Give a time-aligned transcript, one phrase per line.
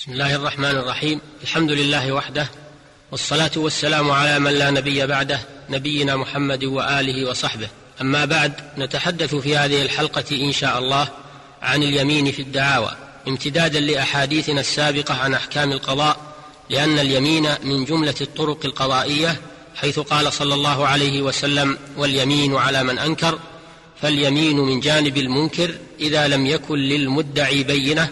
[0.00, 1.20] بسم الله الرحمن الرحيم.
[1.42, 2.50] الحمد لله وحده
[3.12, 7.68] والصلاة والسلام على من لا نبي بعده نبينا محمد وآله وصحبه.
[8.00, 11.08] أما بعد نتحدث في هذه الحلقة إن شاء الله
[11.62, 12.90] عن اليمين في الدعاوى
[13.28, 16.16] امتدادا لأحاديثنا السابقة عن أحكام القضاء
[16.70, 19.40] لأن اليمين من جملة الطرق القضائية
[19.76, 23.38] حيث قال صلى الله عليه وسلم واليمين على من أنكر
[24.02, 28.10] فاليمين من جانب المنكر إذا لم يكن للمدعي بينة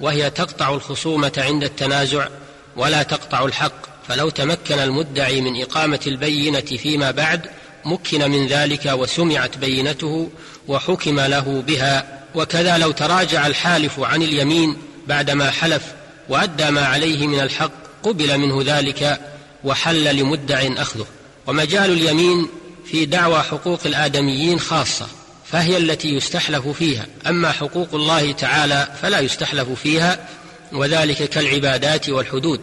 [0.00, 2.28] وهي تقطع الخصومة عند التنازع
[2.76, 7.40] ولا تقطع الحق فلو تمكن المدعي من إقامة البينة فيما بعد
[7.84, 10.30] مكن من ذلك وسمعت بينته
[10.68, 12.16] وحكم له بها.
[12.34, 14.76] وكذا لو تراجع الحالف عن اليمين
[15.06, 15.82] بعدما حلف
[16.28, 17.70] وأدى ما عليه من الحق
[18.02, 19.20] قبل منه ذلك
[19.64, 21.06] وحل لمدع أخذه.
[21.46, 22.48] ومجال اليمين
[22.90, 25.06] في دعوى حقوق الآدميين خاصة.
[25.50, 27.06] فهي التي يستحلف فيها.
[27.26, 30.28] أما حقوق الله تعالى فلا يستحلف فيها
[30.72, 32.60] وذلك كالعبادات والحدود.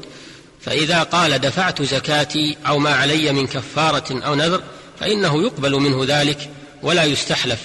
[0.61, 4.61] فإذا قال دفعت زكاتي أو ما علي من كفارة أو نذر
[4.99, 6.49] فإنه يقبل منه ذلك
[6.81, 7.59] ولا يستحلف.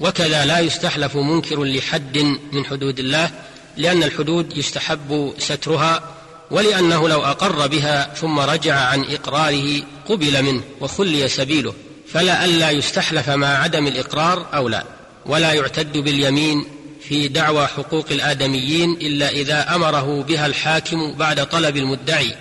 [0.00, 2.18] وكذا لا يستحلف منكر لحد
[2.52, 3.30] من حدود الله
[3.76, 6.14] لأن الحدود يستحب سترها
[6.50, 11.74] ولأنه لو أقر بها ثم رجع عن إقراره قبل منه وخلي سبيله.
[12.12, 14.84] فلا ألا يستحلف مع عدم الإقرار أو لا
[15.26, 16.66] ولا يعتد باليمين
[17.08, 22.34] في دعوى حقوق الآدميين إلا إذا أمره بها الحاكم بعد طلب المدعي.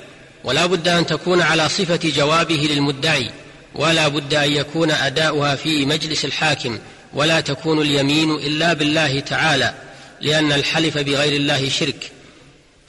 [0.43, 3.29] ولا بد أن تكون على صفة جوابه للمدعي
[3.75, 6.79] ولا بد أن يكون أداؤها في مجلس الحاكم
[7.13, 9.73] ولا تكون اليمين إلا بالله تعالى
[10.21, 12.11] لأن الحلف بغير الله شرك.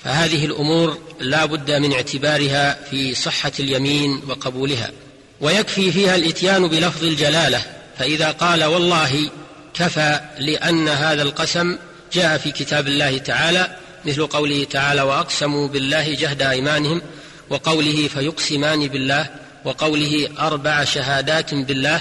[0.04, 4.90] فهذه الأمور لا بد من اعتبارها في صحة اليمين وقبولها.
[5.40, 7.62] ويكفي فيها الإتيان بلفظ الجلالة
[7.98, 9.30] فإذا قال والله
[9.74, 11.78] كفى لأن هذا القسم
[12.12, 17.02] جاء في كتاب الله تعالى مثل قوله تعالى وأقسموا بالله جهد أيمانهم
[17.50, 19.26] وقوله فيقسمان بالله
[19.64, 22.00] وقوله أربع شهادات بالله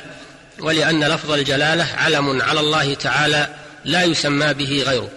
[0.60, 3.48] ولأن لفظ الجلالة علم على الله تعالى
[3.86, 5.10] لا يسمى به غيره.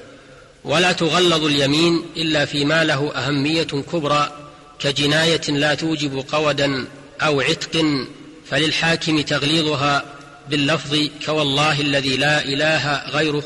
[0.64, 4.32] ولا تغلظ اليمين إلا فيما له أهمية كبرى
[4.78, 6.84] كجناية لا توجب قودا
[7.22, 7.84] أو عتق
[8.50, 10.04] فللحاكم تغليظها
[10.50, 10.96] باللفظ
[11.26, 13.42] كوالله الذي لا إله غيره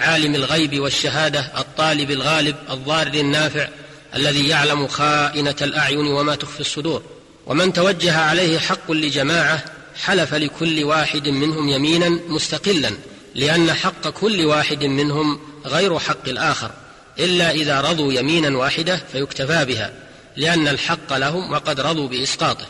[0.00, 3.68] عالم الغيب والشهادة الطالب الغالب الضار النافع
[4.14, 7.02] الذي يعلم خائنة الأعين وما تخفي الصدور.
[7.46, 9.64] ومن توجه عليه حق لجماعة
[9.96, 12.90] حلف لكل واحد منهم يمينا مستقلا
[13.34, 16.70] لأن حق كل واحد منهم غير حق الآخر
[17.18, 19.92] إلا إذا رضوا يمينا واحدة فيكتفى بها
[20.36, 22.66] لأن الحق لهم وقد رضوا بإسقاطه.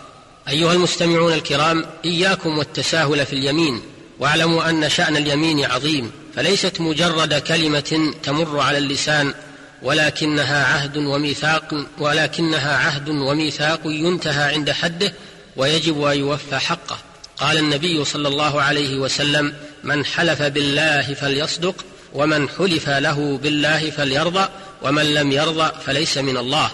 [0.49, 3.83] أيها المستمعون الكرام إياكم والتساهل في اليمين
[4.19, 9.35] واعلموا أن شأن اليمين عظيم فليست مجرد كلمة تمر على اللسان
[9.83, 15.13] ولكنها عهد وميثاق ولكنها عهد وميثاق ينتهى عند حده
[15.57, 16.99] ويجب أن يوفى حقه.
[17.37, 19.55] قال النبي صلى الله عليه وسلم
[19.85, 21.85] من حلف بالله فليصدق
[22.15, 24.49] ومن حلف له بالله فليرضى
[24.83, 26.71] ومن لم يرضى فليس من الله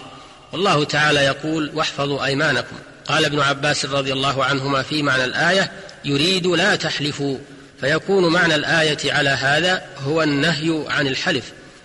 [0.53, 2.75] والله تعالى يقول واحفظوا أيمانكم
[3.07, 5.71] قال ابن عباس رضي الله عنهما في معنى الآية
[6.05, 7.37] يريد لا تحلفوا.
[7.81, 11.43] فيكون معنى الآية على هذا هو النهي عن الحلف.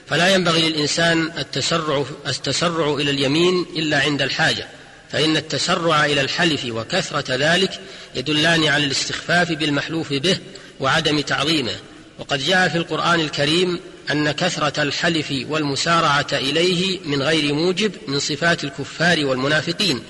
[0.09, 4.67] فلا ينبغي للإنسان التسرع التسرع إلى اليمين إلا عند الحاجة.
[5.13, 7.81] فإن التسرع إلى الحلف وكثرة ذلك
[8.15, 10.39] يدلان على الاستخفاف بالمحلوف به
[10.81, 11.75] وعدم تعظيمه.
[12.19, 18.65] وقد جاء في القرآن الكريم أن كثرة الحلف والمسارعة إليه من غير موجب من صفات
[18.65, 20.03] الكفار والمنافقين.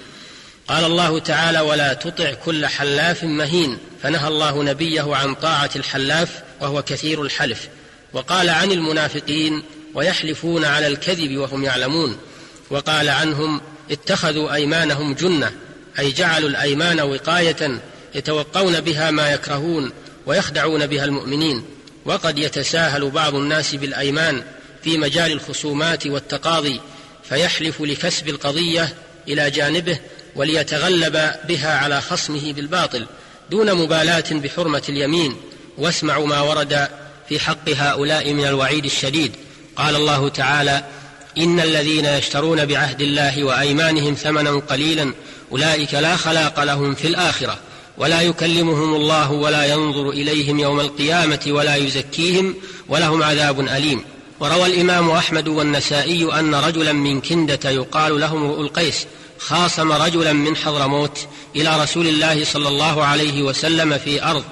[0.70, 6.82] قال الله تعالى ولا تطع كل حلاف مهين فنهى الله نبيه عن طاعة الحلاف وهو
[6.82, 7.68] كثير الحلف.
[8.12, 9.62] وقال عن المنافقين
[9.94, 12.16] ويحلفون على الكذب وهم يعلمون
[12.70, 13.60] وقال عنهم
[13.90, 15.52] اتخذوا أيمانهم جنة
[15.98, 17.80] أي جعلوا الأيمان وقاية
[18.14, 19.92] يتوقون بها ما يكرهون
[20.26, 21.64] ويخدعون بها المؤمنين.
[22.04, 24.42] وقد يتساهل بعض الناس بالأيمان
[24.82, 26.80] في مجال الخصومات والتقاضي
[27.28, 28.94] فيحلف لكسب القضية
[29.28, 29.98] إلى جانبه
[30.36, 33.06] وليتغلب بها على خصمه بالباطل
[33.50, 35.36] دون مبالاة بحرمة اليمين.
[35.78, 36.88] واسمعوا ما ورد
[37.28, 39.32] في حق هؤلاء من الوعيد الشديد.
[39.76, 40.84] قال الله تعالى
[41.38, 45.12] إن الذين يشترون بعهد الله وأيمانهم ثمنا قليلا
[45.52, 47.58] أولئك لا خلاق لهم في الآخرة
[47.98, 52.54] ولا يكلمهم الله ولا ينظر إليهم يوم القيامة ولا يزكيهم
[52.88, 54.04] ولهم عذاب أليم.
[54.40, 59.06] وروى الإمام أحمد والنسائي أن رجلا من كندة يقال له امرؤ القيس
[59.40, 61.18] خاصم رجلا من حضرموت
[61.56, 64.44] إلى رسول الله صلى الله عليه وسلم في أرض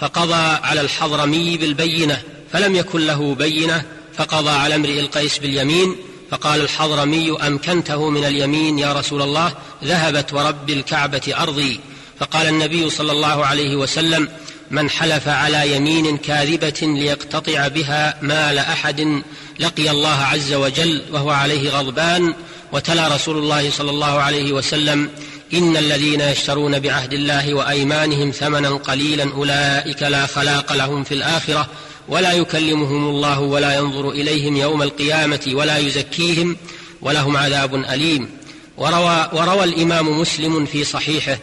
[0.00, 2.22] فقضى على الحضرمي بالبينة
[2.52, 3.84] فلم يكن له بينة
[4.16, 5.96] فقضى على امرئ القيس باليمين
[6.30, 9.52] فقال الحضرمي أمكنته من اليمين يا رسول الله
[9.84, 11.80] ذهبت ورب الكعبة أرضي.
[12.20, 14.28] فقال النبي صلى الله عليه وسلم
[14.70, 19.22] من حلف على يمين كاذبة ليقتطع بها مال أحد
[19.58, 22.34] لقي الله عز وجل وهو عليه غضبان
[22.72, 25.10] وتلا رسول الله صلى الله عليه وسلم
[25.54, 31.68] إن الذين يشترون بعهد الله وأيمانهم ثمنا قليلا أولئك لا خلاق لهم في الآخرة
[32.08, 36.56] ولا يكلمهم الله ولا ينظر إليهم يوم القيامة ولا يزكيهم
[37.02, 38.28] ولهم عذاب أليم.
[38.76, 41.38] وروى, وروى الإمام مسلم في صحيحه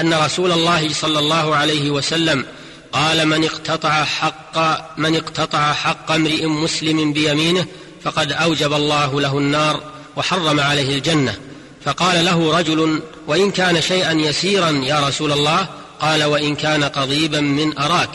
[0.00, 2.44] أن رسول الله صلى الله عليه وسلم
[2.92, 4.58] قال من اقتطع حق
[4.98, 7.66] من اقتطع حق امرئ مسلم بيمينه
[8.04, 9.82] فقد أوجب الله له النار
[10.16, 11.38] وحرم عليه الجنة.
[11.84, 15.68] فقال له رجل وإن كان شيئا يسيرا يا رسول الله
[16.00, 18.10] قال وإن كان قضيبا من أراك.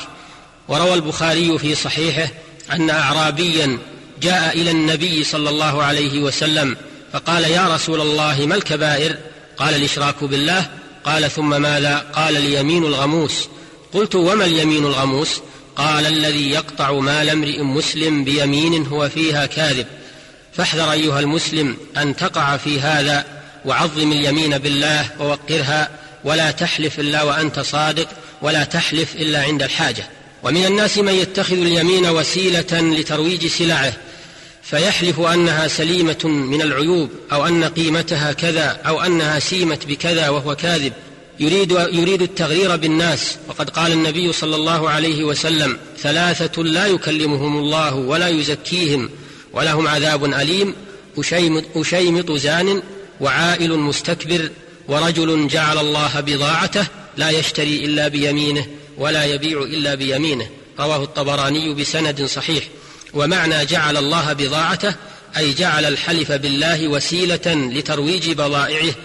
[0.67, 2.31] وروى البخاري في صحيحه
[2.71, 3.77] أن اعرابيا
[4.21, 6.77] جاء إلى النبي صلى الله عليه وسلم
[7.13, 9.17] فقال يا رسول الله ما الكبائر؟
[9.57, 10.69] قال الإشراك بالله.
[11.05, 13.47] قال ثم ماذا؟ قال اليمين الغموس.
[13.95, 15.41] قلت وما اليمين الغموس؟
[15.75, 19.85] قال الذي يقطع مال امرئ مسلم بيمين هو فيها كاذب.
[20.53, 23.25] فاحذر أيها المسلم أن تقع في هذا
[23.65, 25.89] وعظم اليمين بالله ووقرها
[26.23, 28.07] ولا تحلف إلا وأنت صادق
[28.41, 30.03] ولا تحلف إلا عند الحاجة.
[30.43, 33.93] ومن الناس من يتخذ اليمين وسيلة لترويج سلعه
[34.63, 40.93] فيحلف أنها سليمة من العيوب أو أن قيمتها كذا أو أنها سيمت بكذا وهو كاذب.
[41.39, 43.37] يريد يريد التغرير بالناس.
[43.47, 49.09] وقد قال النبي صلى الله عليه وسلم ثلاثة لا يكلمهم الله ولا يزكيهم
[49.53, 50.75] ولهم عذاب أليم
[51.75, 52.81] أشيمط زان
[53.21, 54.49] وعائل مستكبر
[54.87, 56.87] ورجل جعل الله بضاعته
[57.17, 58.67] لا يشتري إلا بيمينه
[58.97, 60.49] ولا يبيع إلا بيمينه.
[60.79, 62.63] رواه الطبراني بسند صحيح.
[63.13, 64.95] ومعنى جعل الله بضاعته
[65.37, 68.95] أي جعل الحلف بالله وسيلة لترويج بضائعه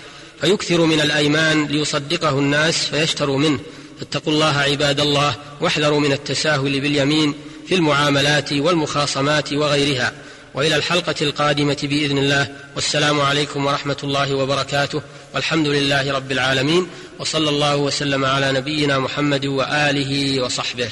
[0.41, 3.61] فيكثر من الأيمان ليصدقه الناس فيشتروا منه.
[4.01, 7.35] فاتقوا الله عباد الله واحذروا من التساهل باليمين
[7.69, 10.13] في المعاملات والمخاصمات وغيرها.
[10.55, 12.49] وإلى الحلقة القادمة بإذن الله.
[12.75, 15.03] والسلام عليكم ورحمة الله وبركاته.
[15.35, 16.87] والحمد لله رب العالمين.
[17.19, 20.91] وصلى الله وسلم على نبينا محمد وآله وصحبه.